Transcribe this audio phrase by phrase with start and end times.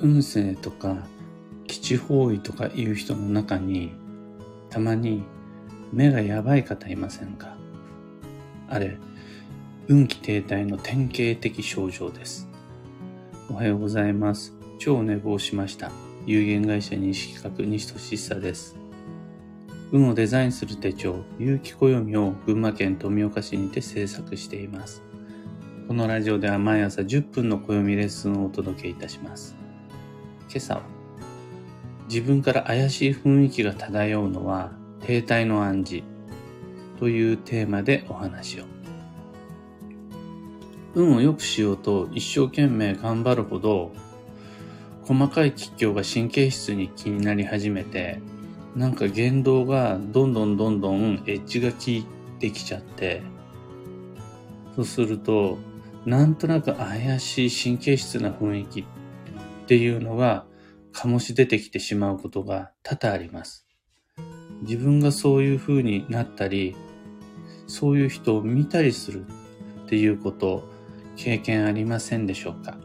[0.00, 0.96] 運勢とか
[1.66, 3.92] 基地方位とかいう人の中に
[4.70, 5.22] たまに
[5.92, 7.56] 目がやばい方いませんか？
[8.68, 8.98] あれ、
[9.88, 12.48] 運気停滞の典型的症状です。
[13.50, 14.54] おはようございます。
[14.78, 15.90] 超寝坊しました。
[16.26, 18.76] 有限会社西企画西俊久です。
[19.90, 25.02] 運をデザインする手帳、有機暦を群馬県富岡市にて制作しています。
[25.88, 29.56] このラジオでは毎朝10分の暦レッスンをお届けいたします。
[30.48, 30.82] 今朝は、
[32.08, 36.06] 自分から怪しい雰囲気が漂うのは停滞の暗示
[36.98, 38.64] というテーマでお話を。
[40.94, 43.92] 運を良くしようと一生懸命頑張るほど
[45.04, 48.20] 細かい吉凶が神経質に気になり始めて
[48.74, 52.06] なんか言動がどんどんどんどんエッジが効い
[52.40, 53.22] てきちゃって
[54.76, 55.58] そうすると
[56.04, 58.84] なんとなく怪しい神経質な雰囲気っ
[59.68, 60.46] ていうのが
[60.92, 63.66] 醸し出てきてしまうことが多々あります。
[64.62, 66.74] 自分がそういう風になったり、
[67.66, 69.26] そういう人を見たりする
[69.84, 70.66] っていうこと、
[71.16, 72.78] 経験ありませんでしょうか？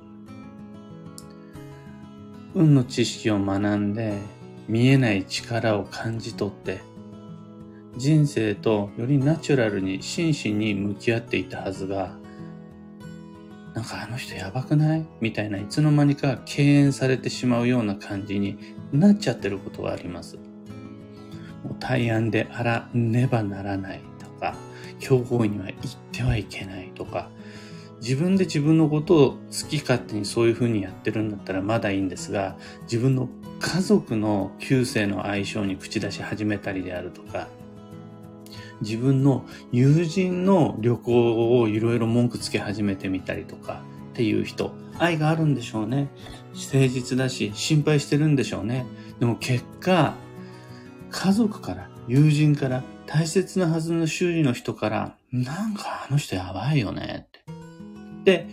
[2.53, 4.19] 運の知識を学んで、
[4.67, 6.81] 見えない力を感じ取って、
[7.95, 12.17] 人生とよりナチュラルに真摯に向き合っていたはずが、
[13.73, 15.05] なんかあの人やばくない？
[15.19, 18.57] みたいないつの間にか敬遠されてしまうような感じに
[18.91, 20.37] なっちゃってることがあります。
[21.63, 24.55] もう対案であらねばならないとか、
[24.99, 25.75] 競合には行っ
[26.11, 27.29] てはいけないとか、
[27.99, 33.29] 自分で自分のことを好き勝手にそういうふうにやってるんだったらまだいいんですが、自分の
[33.59, 37.47] 家族の旧姓の相性に口出し始めたりであるとか、
[38.81, 46.09] 自分の友人の旅行をいろいろ文句つけ始めてみたりとかっていう人、愛があるんでしょうね。
[46.53, 48.85] 誠実だし、心配してるんでしょうね。
[49.19, 50.13] でも結果、
[51.09, 57.39] 家族から、友人から、大切なはずの周囲の人から、なんかあの人やばいよねって。
[58.23, 58.47] で、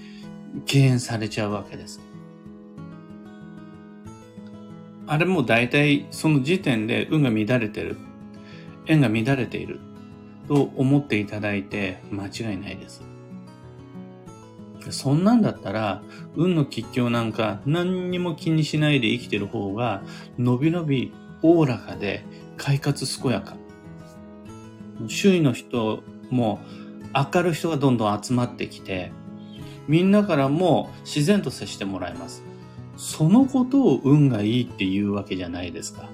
[0.66, 2.00] 敬遠されちゃうわけです。
[5.06, 7.96] あれも大体その時点で運が乱れてる。
[8.86, 9.80] 縁が乱れている。
[10.50, 13.02] と思っていただいて間違いないです。
[14.90, 16.02] そんなんだったら、
[16.34, 20.02] 運の吉凶なんか何にも気にしないで生きてる方が、
[20.38, 21.12] のびのび、
[21.42, 22.24] おおらかで、
[22.56, 23.54] 快活健やか。
[25.06, 26.58] 周囲の人も
[27.14, 29.12] 明るい人がどんどん集まってきて、
[29.86, 32.42] みんなからも自然と接してもらえます。
[32.96, 36.08] そのことを運がいいっていうわけじゃないですか。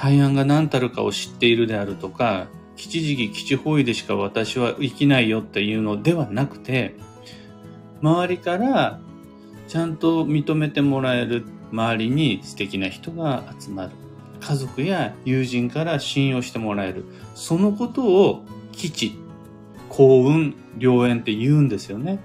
[0.00, 6.94] 大安が何たるかを知っているであるとか、吉時期吉方位でしか私は生きないよっていうのではなくて、
[8.00, 8.98] 周りから
[9.68, 13.90] ちゃんと認めてもらえる周りに素敵な人が集まる。
[14.40, 17.04] 家族や友人から信用してもらえる。
[17.34, 19.18] そのことを吉、
[19.90, 22.20] 幸運、良縁って言うんですよね。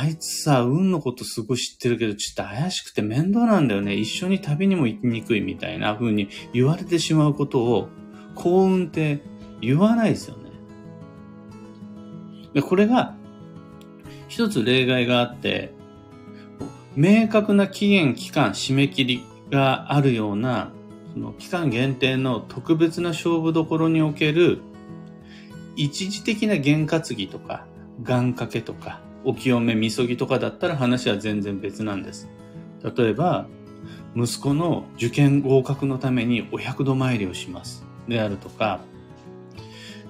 [0.00, 3.96] あいつさ、運のことすごい知ってるけど、ちょっと怪しくて面倒なんだよね。
[3.96, 7.90] 一緒に旅にも行きにくいみたいな風に言われてしまうことを、
[8.34, 9.22] 幸運って
[9.60, 10.52] 言わないですよね。
[12.54, 13.14] で、これが、
[14.28, 15.74] 一つ例外があって、
[16.96, 20.72] 明確な期限、期間、締め切りがあるような、
[21.12, 24.62] その期間限定の特別な勝負どころにおける、
[25.76, 27.66] 一時的な験担ぎとか、
[28.02, 32.28] 願掛けとか、お清め、みそぎとかだったら話は全然別なんです。
[32.96, 33.46] 例えば、
[34.16, 37.84] 息子の受験合格のためにお百度参りをします。
[38.08, 38.80] であるとか、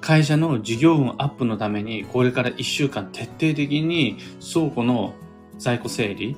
[0.00, 4.16] 会社の事業運アップのためにこれから1週間徹底的に
[4.52, 5.14] 倉庫の
[5.58, 6.36] 在庫整理、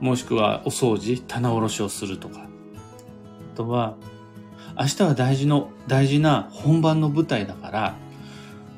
[0.00, 2.46] もしくはお掃除、棚卸しをするとか。
[3.54, 3.96] あとは、
[4.78, 7.96] 明日は大事の、大事な本番の舞台だから、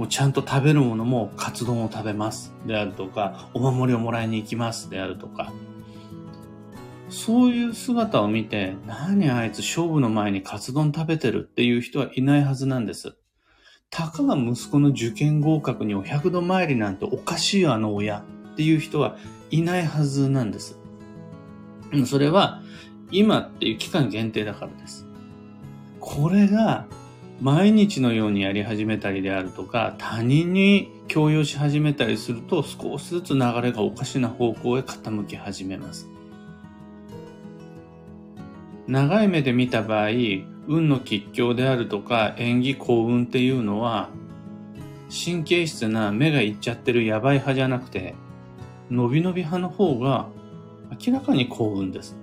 [0.01, 5.53] もうちゃんと食べるものもカツ丼を食べますであるとか、お守りをもらいに行きますであるとか、
[7.11, 13.15] そういう姿を見て、何あいつ勝負の前にカツ丼食べてるっていう人はいないはずなんです。
[13.91, 19.19] たかが息子の受験合格にお百度参りなんておかしいあの親っていう人は
[19.51, 20.79] いないはずなんです。
[22.07, 22.63] それは
[23.11, 25.07] 今っていう期間限定だからです。
[26.01, 26.87] これが
[27.41, 36.07] 毎日のようにやり始めたりであるとか、他人に強要し始めたりすると、少しずつ流れがおかしな方向へ傾き始めます。
[38.87, 40.11] 長い目で見た場合、
[40.67, 44.11] 運の吉凶であるとか縁起幸運っていうのは、
[45.09, 48.15] 神経質な目がいっちゃってるやばい派じゃなくて、
[48.91, 50.29] 伸び伸び派の方が
[51.07, 52.17] 明らかに幸運です。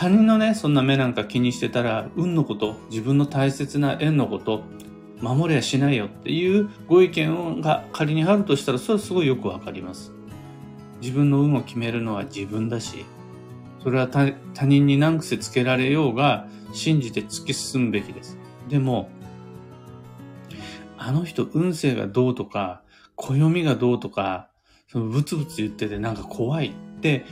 [0.00, 4.62] 他人のね、そんな目なんか気にしてたら、運のこと、自分の大切な縁のこと、
[5.20, 10.12] 守れやしないよっていうご意見が仮にあるとしたら、それはすごいよくわかります。
[11.02, 13.04] 自分の運を決めるのは自分だし、
[13.82, 14.32] それは他
[14.64, 18.38] 人に何癖つけられようが、信じて突き進むべきです。
[18.70, 19.10] でも、
[20.96, 22.80] あの人運勢がどうとか、
[23.16, 24.48] 暦がどうとか、
[24.88, 27.26] そのブツブツ言っててなんか怖いって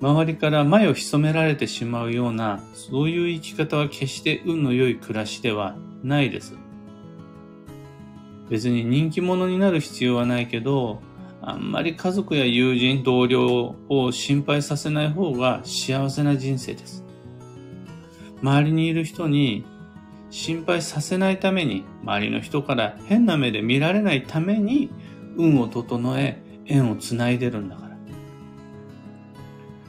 [0.00, 6.54] 周りから前を潜められてしまうような、そういう生き方は決して運の良い暮らしではないです。
[8.48, 11.02] 別に人気者になる必要はないけど、
[11.42, 17.04] あんまり家族や友人、同僚を心配させない方が幸せな人生です。
[18.42, 19.64] 周りにいる人に
[20.30, 24.90] 心配させないために、周りの人から変な目で見られないために、
[25.36, 27.87] 運を整え、縁をつないでるんだから。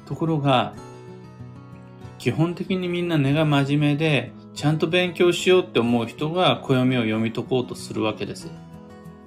[0.10, 0.74] ところが、
[2.18, 8.50] 基本的にみんな根が真面目で、ちゃんと勉強しようって思う人が暦を読み解こうとするわけです。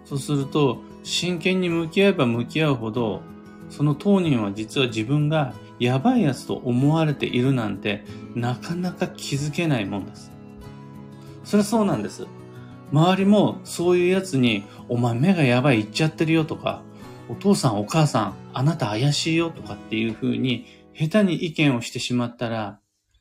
[0.04, 3.22] そうすると、真剣に向き合えば向き合うほど、
[3.70, 8.04] その当人は実は自分がやばいやつと思われているなんて、
[8.34, 10.32] なかなか気づけないもんです。
[11.44, 12.26] それはそうなんです。
[12.90, 16.82] 周りもそういうやつに、お前目がやばい言っちゃってるよとか、
[17.28, 22.78] お父さんお母さん、あなた怪しいよとかっていう風に、下手に意見をしてしまったら、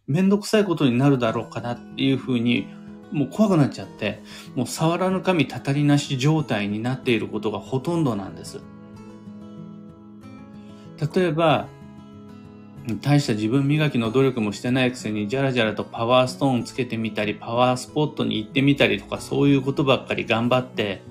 [0.07, 2.67] めんどくさいことになるだろうかなっていう風に、
[3.11, 4.21] もう怖くなっちゃって、
[4.55, 8.61] もう触らぬ神たたりなし状態になっていることがほとんどなんです。
[11.15, 11.67] 例えば、
[13.01, 21.03] 大した自分磨きの努力もしてないくせに、じゃらじゃらとパワーストーンつけてみたり、パワースポットに行ってみたりとか、そういうことばっかり頑張って、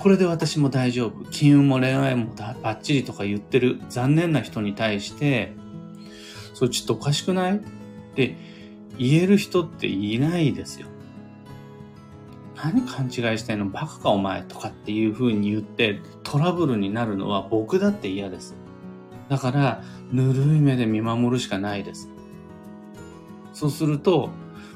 [0.00, 1.24] これで私も大丈夫。
[1.30, 5.52] 金運も恋愛もバッチリとか言ってる残念な人に対して、
[6.54, 7.56] それちょっとおかしくない？
[7.56, 7.60] っ
[8.14, 8.34] て
[8.98, 10.86] 言える人っていないですよ。
[12.56, 13.68] 何勘違いしてんの？
[13.68, 18.56] バカかお前とかっていう風に言ってトラブルになるのは僕だって嫌です。
[19.28, 22.08] だから、ぬるい目で見守るしかないです。
[23.52, 24.30] そうすると、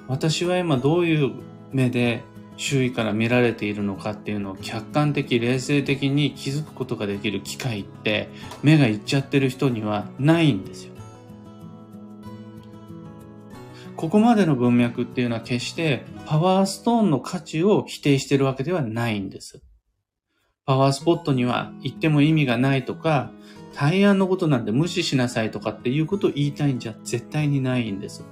[0.06, 1.32] 私は今どういう
[1.72, 2.22] 目で
[2.56, 8.28] 周囲から見られているのかっていうのを客観的、冷静的に気づくことができる機会って
[8.62, 10.94] 目がいっちゃってる人にはないんですよ。
[13.96, 19.62] ここまでの文脈っていうのは決してパワーストーンの価値を否定してるわけではないんです。
[20.66, 23.30] パワースポットには行っても意味がないとか、
[23.74, 28.24] 対案のことなんで無視しなさいとかっていうことを言いたいんじゃ絶対にないんです。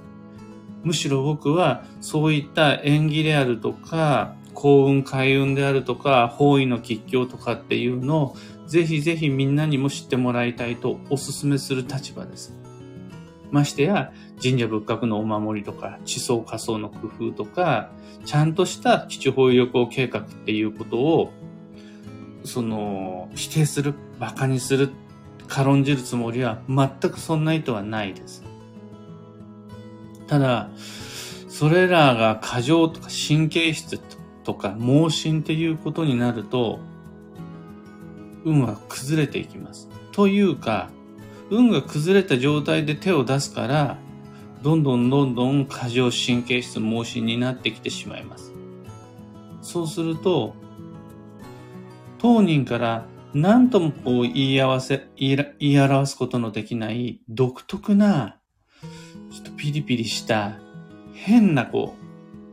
[0.83, 8.35] むしろ僕はそういった縁起であるとか、幸運開運であるとか、方位の吉凶とかっていうのを
[8.67, 12.53] ぜひぜひみんなにも知ってもらいたいとお勧めする立場です。
[13.51, 17.91] ましてや、神社仏閣のお守りとか、地層仮想の工夫とか、
[18.25, 21.31] ちゃんとした基地方位旅行計画っていうことを、
[22.43, 24.89] その、否定する、馬鹿にする、
[25.47, 28.43] 軽んじるつもりは全くそんな意図はないです。
[30.27, 30.69] ただ、
[31.47, 33.99] それらが過剰とか神経質
[34.43, 36.79] とか盲信っていうことになると、
[38.45, 39.89] 運は崩れていきます。
[40.11, 40.89] というか、
[41.49, 43.97] 運が崩れた状態で手を出すから、
[44.61, 48.53] どんどんどんどん過剰神経質盲信になってきてしまいます。
[49.61, 50.55] そうすると、
[52.17, 58.37] 当人から何ともこう言い合わせ、言い表すことのできない独特な
[59.63, 60.59] ピリピリした、
[61.13, 62.03] 変なこう、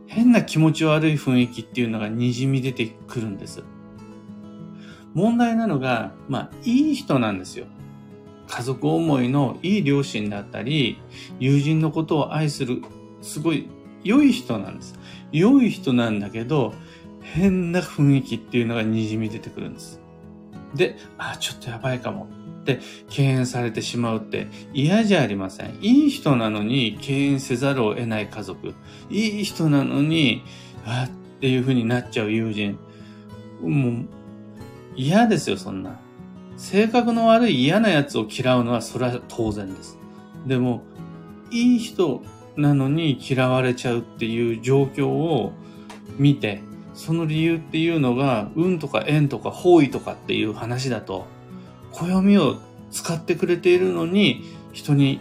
[0.07, 3.65] 変な気持ち悪い雰囲気っていうのが滲み出てくるんです。
[5.13, 7.67] 問題なのが、まあ、いい人なんですよ。
[8.47, 11.03] 家族思いのいい両親だったり、
[11.41, 12.81] 友人のことを愛する、
[13.23, 13.69] すごい
[14.05, 14.97] 良い人なんです。
[15.33, 16.75] 良い人なんだけど、
[17.23, 20.01] 変な雰囲気っていうのが滲み出てくるんです。
[20.77, 22.29] で、あ、ちょっとやばいかも
[22.61, 25.79] って敬遠されてしまうって嫌じゃありません。
[25.81, 28.75] いい人なのに敬遠せざるを得ない家族。
[29.11, 30.43] いい人なのに、
[30.85, 32.79] あっていう風になっちゃう友人。
[33.63, 34.07] もう、
[34.97, 35.99] 嫌ですよ、そんな。
[36.57, 39.99] 性格の悪い嫌な奴を嫌うのはそれは当然です。
[40.47, 40.83] でも、
[41.51, 42.23] いい人
[42.57, 45.53] なのに嫌われちゃうっていう状況を
[46.19, 46.63] 見て、
[46.95, 51.27] その理由っていうのが、運とか縁とか方位とかっていう話だと、
[51.93, 52.59] 暦を
[52.91, 55.21] 使ってくれているのに、人に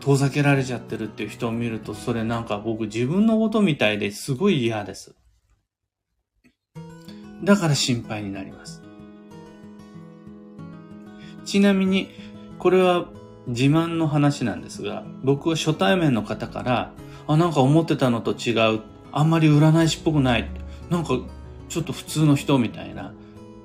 [0.00, 5.14] 遠ざけられちゃってるっていう人を見ると、それなんか僕自分のことみたいですごい嫌です。
[7.44, 8.82] だから心配になります。
[11.44, 12.10] ちなみに、
[12.58, 13.08] これは
[13.46, 16.92] 自慢の話なんですが、僕は初対面の方から、
[17.26, 18.80] あ、なんか思ってたのと違う。
[19.12, 20.48] あんまり占い師っぽくない。
[20.90, 21.18] なんか
[21.68, 23.12] ちょっと普通の人みたいな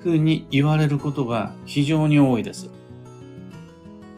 [0.04, 2.70] 風に言われることが非常に多いです。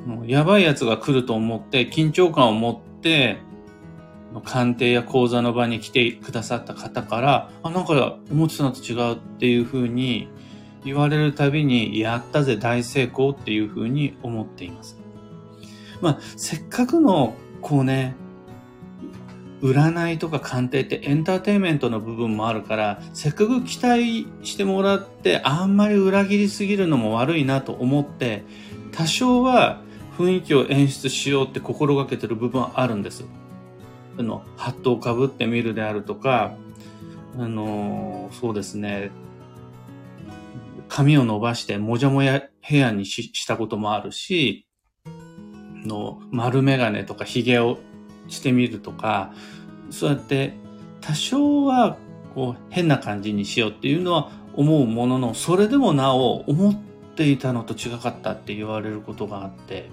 [0.05, 3.37] もうやばい奴が来ると思って緊張感を持って
[4.43, 10.27] 鑑定や講座の場に来てくださった方から、あ、なんか思ってたのと違うっていう風に
[10.83, 14.99] 言われるたびに、やったぜ大成功っていう風に思っています。
[16.01, 18.15] まあ、せっかくの、こうね、
[19.61, 28.43] 占いとか鑑定ってエンターテインメントの部分もあるから、せっかく期待してもらって、あんまり裏切りすぎるのも悪いなと思って、
[28.91, 29.81] 多少は
[30.17, 33.25] 雰囲気を演出しようって心がけてる部分はあるんです。
[34.17, 36.55] あの、ハットをかぶってみるであるとか、
[37.37, 39.11] あの、そうですね、
[40.87, 44.65] 髪を伸ばしてもじゃもやヘアにしたこともあるし、
[45.85, 47.79] の丸メガネとか髭を
[48.27, 49.33] してみるとか、
[49.89, 50.53] そうやって
[51.01, 51.97] 多少は
[52.33, 56.75] こう変な感じにしようっていうのは思うものの、それでもなお思っ
[57.15, 59.89] ていたのと違かったって言われることがあって、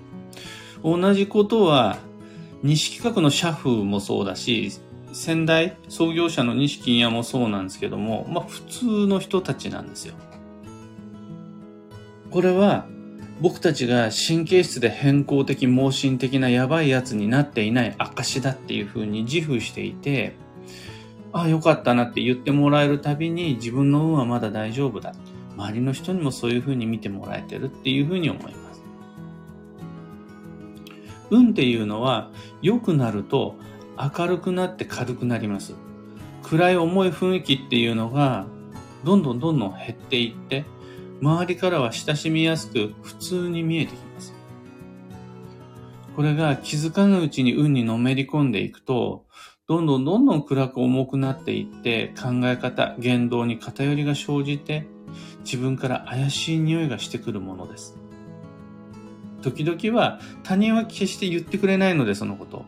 [0.82, 1.98] 同じことは
[2.62, 4.72] 西企画の社風もそうだし、
[5.12, 10.14] 先代創業者の西金屋もそうなんですけども、まあ普通の人たちなんですよ。
[12.30, 12.86] これは
[13.42, 20.36] 僕たちが神経質で変更的盲信的なやばいやつになっていない証だっていうふうに自負していて、
[21.32, 25.12] ああ、よかったなって言ってもらえるたびに自分の運はまだ大丈夫だ。
[25.56, 28.82] 周りの人にもそういうふうに見てもらえてるっていうふうに思います。
[31.30, 32.30] 運っていうのは
[32.60, 33.56] 良くなると
[33.98, 35.74] 明るくなって軽くなります。
[36.44, 38.46] 暗い重い雰囲気っていうのが
[39.02, 40.64] どんどんどんどん減っていって
[41.22, 44.34] 周りからは親しみやすく普通に見えてきます。
[46.16, 49.24] これが気づかぬうちに運にのめり込んでいくと、
[49.68, 54.88] どんどんどんどん暗く重くなっていって考え方、言動に偏りが生じて
[55.44, 57.96] 自分から怪しい匂いがしてくるものです。
[59.42, 62.64] 時々は他人は決して言ってくれないのでそのこと。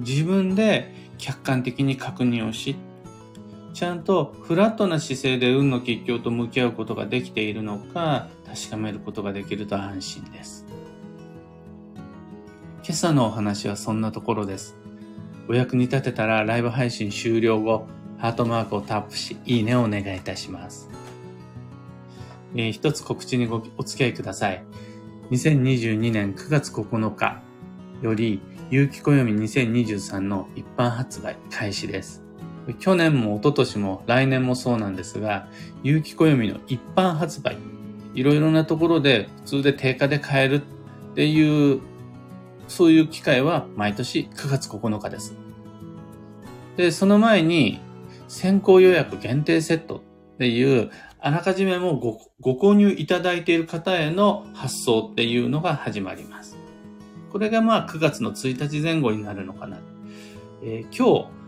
[0.00, 2.74] 自分で客観的に確認をし、
[3.72, 10.66] ちゃんとフラットな姿勢で運の吉凶と向き合うことができているのか確かめることができると安心です。
[12.82, 14.76] 今朝のお話はそんなところです。
[15.48, 17.86] お役に立てたらライブ配信終了後、
[18.18, 20.88] ハートマークをタップし、いいねをお願いいたします。
[22.54, 24.64] えー、一つ告知にごお付き合いください。
[25.30, 27.42] 2022年9月9日
[28.02, 32.29] より、有機暦2023の一般発売開始です。
[32.74, 35.48] 去年も一昨年も来年もそうなんですが、
[35.82, 37.56] 有機暦の一般発売、
[38.14, 41.80] いろいろなところで普通で定価で買えるっていう、
[42.68, 45.34] そういう機会は毎年9月9日です。
[46.76, 47.80] で、その前に
[48.28, 50.02] 先行予約限定セット
[50.34, 56.56] っていう、あらかじめもごご購入いただいている方への発送っていうのが始まります。
[57.30, 59.78] これがまあ9月の1日前後になるのかな。
[60.62, 61.39] えー、今日、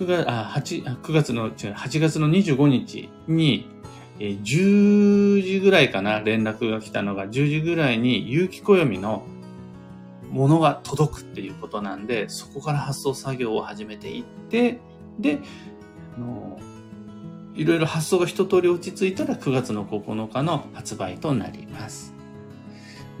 [0.00, 3.68] 9月、あ、8、9月の、違う、8月の25日に、
[4.18, 9.26] えー、10時ぐらいかな、連絡が来たのが、10時ぐらいに有機暦の
[10.30, 14.80] ものが届くっていうことなんで、そこから発送作業を始めていって、
[15.18, 15.40] で、
[16.16, 16.58] あの
[17.54, 22.14] いろいろ発送が一通り落ち着いたら9月の9日の発売となります。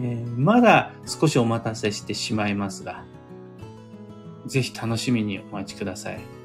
[0.00, 3.04] えー、まだ少しお待たせしてしまいますが、
[4.46, 6.39] ぜひ楽しみにお待ちください。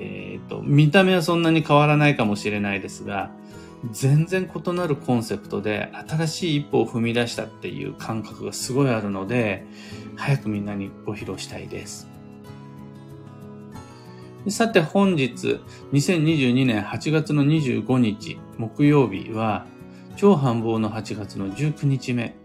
[0.00, 3.30] えっ、ー、と、見た目はそんなに変わらないかもしれないですが、
[3.90, 9.66] 全然異なるコンセプトで新しい一歩を踏み出したっていう感覚がすごいあるので、
[10.16, 12.08] 早くみんなにご披露したいです。
[14.48, 15.60] さて本日、
[15.92, 19.66] 2022年8月の25日、木曜日は、
[20.16, 22.36] 超繁忙の8月の19日目。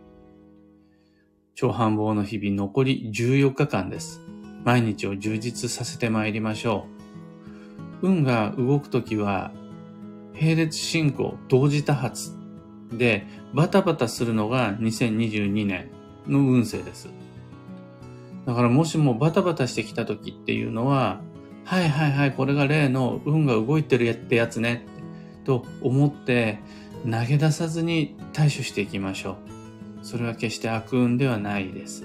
[1.53, 4.20] 超繁忙の日々残り14日間です。
[4.65, 7.00] 毎日を充実させてまいりましょう。
[8.01, 9.51] 運が動くときは、
[10.34, 12.31] 並列進行同時多発
[12.91, 15.89] で、バタバタするのが2022年
[16.27, 17.10] の運勢です。
[18.46, 21.22] だからもしもバタバタしてきた時っていうのは、
[21.65, 24.86] はいはいはい、これが例の運が動いてるやってやつね、
[25.43, 26.60] と思って
[27.03, 29.31] 投げ出さずに対処していきましょ
[30.01, 30.05] う。
[30.05, 32.03] それは決して悪運ではないです。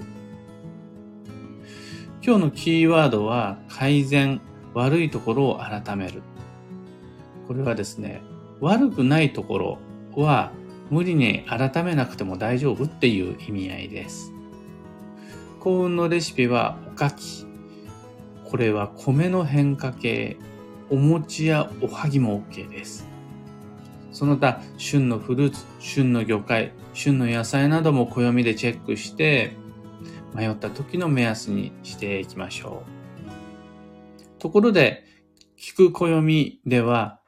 [2.23, 4.41] 今日のキーワードは改善、
[4.77, 6.21] 悪いところを改める。
[7.47, 8.21] これはですね、
[8.59, 9.79] 悪くないところ
[10.15, 10.51] は
[10.91, 14.31] 無理に改めなくても大丈夫っていう意味合いです。
[15.59, 17.47] 幸運のレシピはおかき。
[18.45, 20.37] これは米の変化系。
[20.89, 23.07] お餅やおはぎも OK です。
[24.13, 29.57] その他、旬のフルーツ、旬の魚介、旬の野菜なども暦でチェックして、
[30.33, 33.06] 迷った時の目安にしていきましょう。
[34.39, 35.03] ところで、
[35.57, 37.19] 聞く暦では、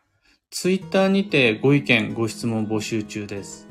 [0.51, 3.67] ツイッターにてご意見、ご質問募集中です。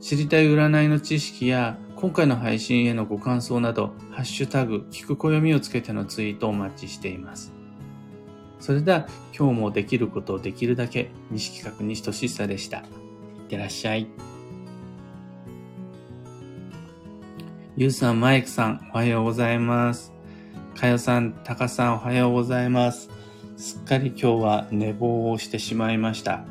[0.00, 7.52] 知りたい占いの知識や今回の配信へのご感想など、ハッシュタグ、聞く暦をつけてのツイートをお待ちしています。
[8.60, 12.78] それでは、今日もできることをできるだけ、西企画西俊久でした。
[12.78, 12.84] いっ
[13.48, 14.08] てらっしゃい。
[17.76, 20.17] ゆうさん、マイクさん、おはようございます。
[20.78, 23.10] かよさん、たかさん、おはようございます。
[23.56, 26.44] すっかり今日は寝坊をしてしまいました。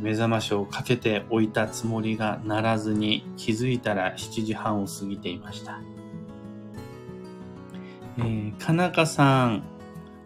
[0.00, 5.80] 目覚ましをかけておいたつもりがならずに気づいたら7時半を過ぎていました。
[8.18, 9.64] えー、かなかさん、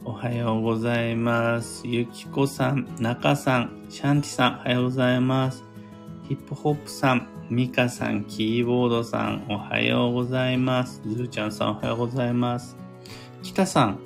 [0.04, 1.87] おはようございます。
[1.87, 5.64] ゆきこさん、なかさん、シャンティさん、おはようございます。
[6.28, 11.00] ヒップホップさん、ミカさん、キーボードさん、おはようございます。
[11.07, 12.76] ズーちゃんさん、おはようございます。
[13.43, 13.99] 北さん、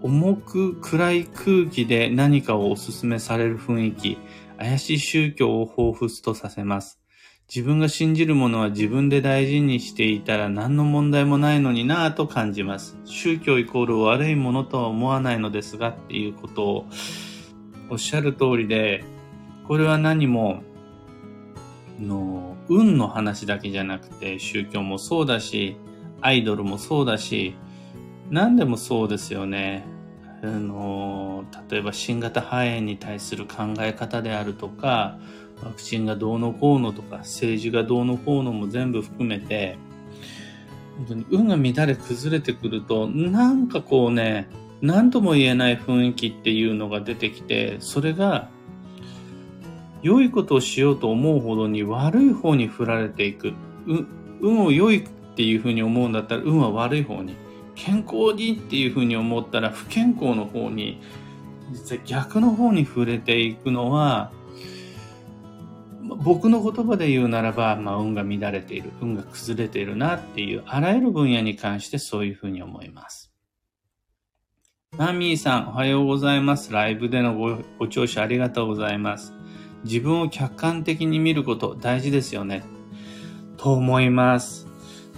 [0.00, 4.18] 重く暗い空気で何かをお勧めされる雰囲気、
[4.56, 7.00] 怪しい宗教を彷彿とさせます。
[7.52, 12.96] 自分が信じるものは自分で大事にしていたら何の問題もないのになぁと感じます。
[13.04, 16.86] 宗教イコール悪いものとは思わないのですがっていうことを
[17.88, 19.02] おっしゃる通りで、
[19.66, 20.62] これは何も、
[22.00, 25.76] の、運の話だけじゃなくて、宗教もそうだし、
[26.20, 27.54] アイドルもそうだし、
[28.30, 29.84] 何でもそうですよね。
[30.42, 35.18] あの例えば新型肺炎に対する考え方であるとか
[35.62, 39.76] ワクチンがどうのこうのとか政治がどうのこうのも全部含めて
[40.96, 44.48] 本当に運が乱れ崩れてくるとなんかこうね
[44.80, 48.48] 何とも言えない雰囲気っていうのが出てきてそれが
[50.02, 53.52] 良いことをしようと思うほどに悪い方に振られていく。
[54.40, 57.36] 運を良いっていうふうに思うんだったら運は悪い方に。
[57.74, 61.00] 健康にっていうふうに思ったら不健康の方に
[61.72, 64.32] 実は逆の方に触れていくのは
[66.02, 68.90] 僕の言葉で言うならば、まあ、運が乱れている。
[69.00, 73.32] 運が崩れているなっていうあらゆる分野に関してそういうふうに思います。
[74.98, 76.72] マミーさんおはようございます。
[76.72, 79.39] ライブでのごご聴取ありがとうございます。
[79.84, 82.64] 自分を客観的に見ること大事ですよね
[83.56, 84.70] と思います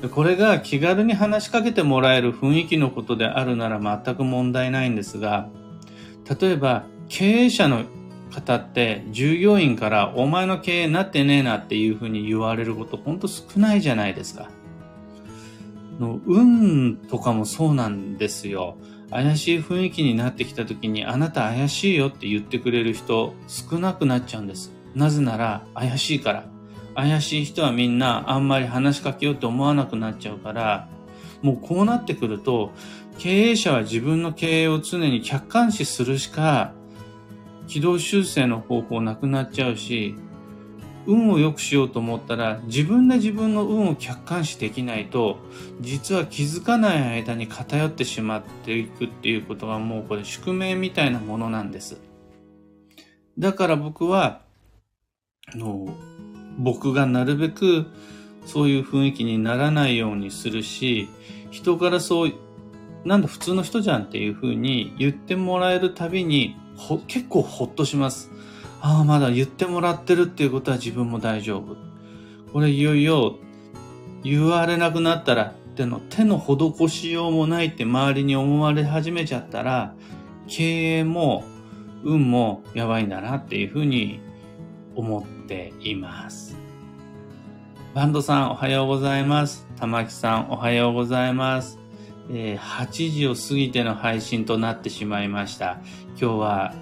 [0.09, 5.48] これが気軽に話しかけてもらえる雰囲気のことであるなら全く問題ないんですが、
[6.40, 7.85] 例えば経営者の
[8.33, 14.51] 方って従業員からお前の経営なってねえなっていうふうに言われることほんと少ないじゃないですか。
[16.01, 18.77] の運とかもそうなんですよ。
[19.12, 24.72] 怪しい雰囲気になってきた時にあなた怪しいよって言ってくれる人少なくなっちゃうんです。
[24.94, 26.44] なぜなら怪しいから。
[26.94, 30.88] 怪しい人はみんなあんまり話しかけようって思わなくなっちゃうから、
[31.42, 32.72] もうこうなってくると、
[33.18, 36.72] 経営者は自分の経営を常に客観視するしか、
[37.66, 40.14] 軌道修正の方法なくなっちゃうし、
[41.07, 45.38] 運を良くしようと思ったら、自分で自分の運を客観視できないと、
[45.81, 52.01] 実は気づかない間に偏ってしまっていくっていうことがもうこれ宿命みたいなものなんです。
[53.38, 54.43] だから僕は、
[55.53, 55.88] あの
[56.59, 57.87] 僕がなるべく
[58.45, 61.09] そういう雰囲気にならないようにするし、
[61.51, 62.33] 人からそう、
[63.05, 66.57] なんだ普通の人じゃんっていう風に言ってもらえるたびに、
[67.07, 68.32] 結構ほっとします。
[68.85, 71.77] ああ、まだ言ってもらってるっていうことは自分も大丈夫。
[72.53, 73.38] これいよいよ
[74.25, 79.95] 言われなくなったらっての手の施しようもないって周りに思われ始めちゃったら、
[80.49, 81.45] 経営も
[82.03, 84.21] 運もやばいんだなっていうふうに
[84.97, 86.57] 思っています。
[87.95, 89.64] バンドさんおはようございます。
[89.77, 91.79] 玉木さんおはようございます。
[92.33, 95.79] え、8時を過ぎての配信となってしまいました。
[96.21, 96.75] 今日は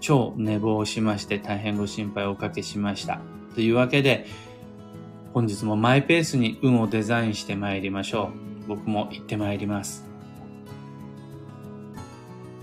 [0.00, 3.20] 超寝坊しまして大変ご心配をおかけしました。
[3.54, 4.26] というわけで、
[5.32, 8.30] 本日もマイペースに運をデザインして参りましょ
[8.64, 8.68] う。
[8.68, 10.09] 僕も行って参ります。